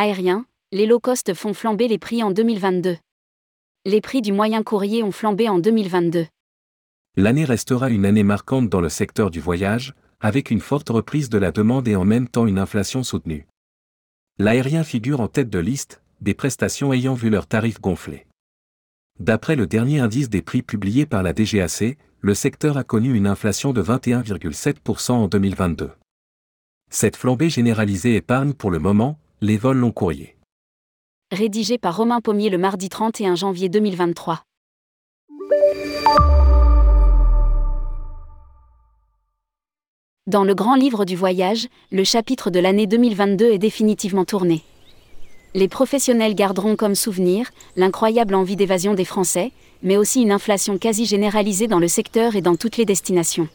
[0.00, 2.98] Aérien, les low cost font flamber les prix en 2022.
[3.84, 6.28] Les prix du moyen courrier ont flambé en 2022.
[7.16, 11.38] L'année restera une année marquante dans le secteur du voyage, avec une forte reprise de
[11.38, 13.48] la demande et en même temps une inflation soutenue.
[14.38, 18.28] L'aérien figure en tête de liste, des prestations ayant vu leurs tarifs gonfler.
[19.18, 23.26] D'après le dernier indice des prix publié par la DGAC, le secteur a connu une
[23.26, 25.90] inflation de 21,7% en 2022.
[26.88, 30.36] Cette flambée généralisée épargne pour le moment les vols long courriers.
[31.30, 34.42] Rédigé par Romain Pommier le mardi 31 janvier 2023.
[40.26, 44.64] Dans le grand livre du voyage, le chapitre de l'année 2022 est définitivement tourné.
[45.54, 49.52] Les professionnels garderont comme souvenir l'incroyable envie d'évasion des Français,
[49.84, 53.48] mais aussi une inflation quasi généralisée dans le secteur et dans toutes les destinations.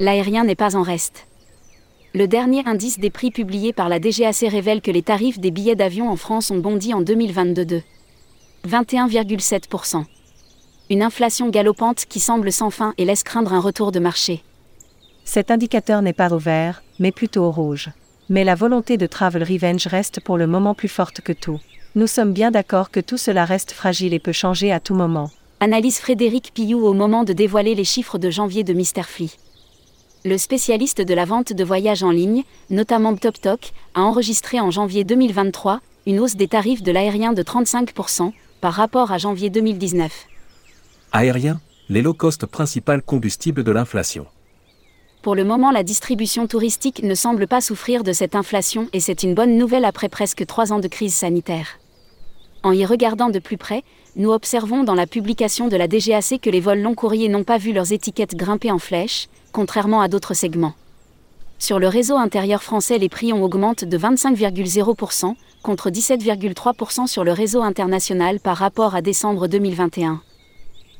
[0.00, 1.27] L'aérien n'est pas en reste.
[2.14, 5.76] Le dernier indice des prix publié par la DGAC révèle que les tarifs des billets
[5.76, 7.82] d'avion en France ont bondi en 2022 de
[8.66, 10.04] 21,7%.
[10.88, 14.42] Une inflation galopante qui semble sans fin et laisse craindre un retour de marché.
[15.24, 17.90] Cet indicateur n'est pas au vert, mais plutôt au rouge.
[18.30, 21.60] Mais la volonté de Travel Revenge reste pour le moment plus forte que tout.
[21.94, 25.30] Nous sommes bien d'accord que tout cela reste fragile et peut changer à tout moment.
[25.60, 29.36] Analyse Frédéric Pillou au moment de dévoiler les chiffres de janvier de Misterfly.
[30.24, 35.04] Le spécialiste de la vente de voyages en ligne, notamment TopTok, a enregistré en janvier
[35.04, 40.26] 2023 une hausse des tarifs de l'aérien de 35% par rapport à janvier 2019.
[41.12, 44.26] Aérien, les low-cost principal combustible de l'inflation.
[45.22, 49.22] Pour le moment, la distribution touristique ne semble pas souffrir de cette inflation et c'est
[49.22, 51.78] une bonne nouvelle après presque trois ans de crise sanitaire.
[52.62, 53.84] En y regardant de plus près,
[54.16, 57.58] nous observons dans la publication de la DGAC que les vols long courriers n'ont pas
[57.58, 60.74] vu leurs étiquettes grimper en flèche, contrairement à d'autres segments.
[61.60, 67.32] Sur le réseau intérieur français, les prix ont augmenté de 25,0%, contre 17,3% sur le
[67.32, 70.20] réseau international par rapport à décembre 2021.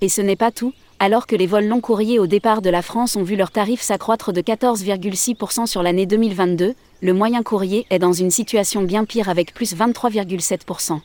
[0.00, 2.82] Et ce n'est pas tout, alors que les vols long courriers au départ de la
[2.82, 8.00] France ont vu leurs tarifs s'accroître de 14,6% sur l'année 2022, le moyen courrier est
[8.00, 11.00] dans une situation bien pire avec plus 23,7%.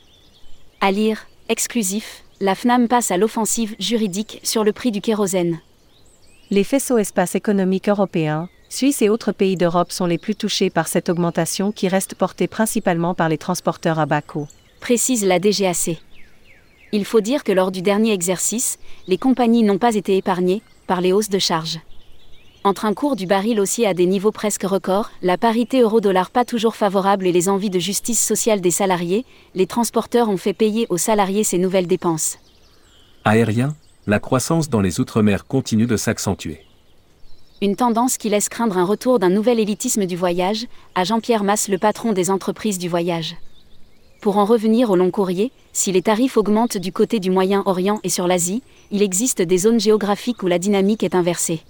[0.86, 5.60] À lire, exclusif, la FNAM passe à l'offensive juridique sur le prix du kérosène.
[6.50, 10.86] Les faisceaux espace économique européen, Suisse et autres pays d'Europe sont les plus touchés par
[10.86, 14.46] cette augmentation qui reste portée principalement par les transporteurs à bas coût.
[14.80, 16.02] Précise la DGAC.
[16.92, 18.78] Il faut dire que lors du dernier exercice,
[19.08, 21.78] les compagnies n'ont pas été épargnées par les hausses de charges.
[22.66, 26.46] Entre un cours du baril aussi à des niveaux presque records, la parité euro-dollar pas
[26.46, 30.86] toujours favorable et les envies de justice sociale des salariés, les transporteurs ont fait payer
[30.88, 32.38] aux salariés ces nouvelles dépenses.
[33.26, 33.76] Aérien,
[34.06, 36.64] la croissance dans les Outre-mer continue de s'accentuer.
[37.60, 41.68] Une tendance qui laisse craindre un retour d'un nouvel élitisme du voyage, à Jean-Pierre Masse,
[41.68, 43.36] le patron des entreprises du voyage.
[44.22, 48.08] Pour en revenir au long courrier, si les tarifs augmentent du côté du Moyen-Orient et
[48.08, 51.60] sur l'Asie, il existe des zones géographiques où la dynamique est inversée.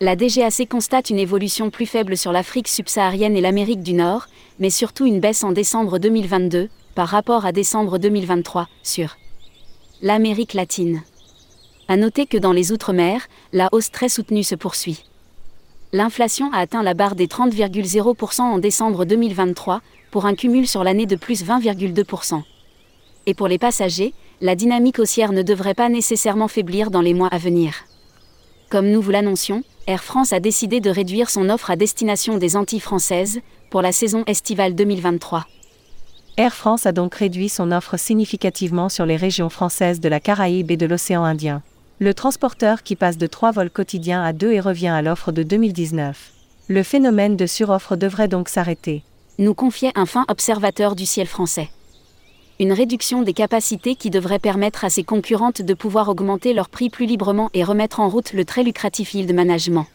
[0.00, 4.26] La DGAC constate une évolution plus faible sur l'Afrique subsaharienne et l'Amérique du Nord,
[4.58, 9.16] mais surtout une baisse en décembre 2022, par rapport à décembre 2023, sur
[10.02, 11.04] l'Amérique latine.
[11.86, 15.04] À noter que dans les Outre-mer, la hausse très soutenue se poursuit.
[15.92, 19.80] L'inflation a atteint la barre des 30,0% en décembre 2023,
[20.10, 22.42] pour un cumul sur l'année de plus 20,2%.
[23.26, 27.28] Et pour les passagers, la dynamique haussière ne devrait pas nécessairement faiblir dans les mois
[27.28, 27.84] à venir.
[28.70, 32.56] Comme nous vous l'annoncions, Air France a décidé de réduire son offre à destination des
[32.56, 33.40] Antilles françaises
[33.70, 35.46] pour la saison estivale 2023.
[36.36, 40.70] Air France a donc réduit son offre significativement sur les régions françaises de la Caraïbe
[40.70, 41.62] et de l'océan Indien.
[41.98, 45.42] Le transporteur qui passe de 3 vols quotidiens à 2 et revient à l'offre de
[45.42, 46.32] 2019.
[46.68, 49.04] Le phénomène de suroffre devrait donc s'arrêter
[49.38, 51.68] nous confiait un fin observateur du ciel français.
[52.60, 56.88] Une réduction des capacités qui devrait permettre à ses concurrentes de pouvoir augmenter leurs prix
[56.88, 59.86] plus librement et remettre en route le très lucratif yield management.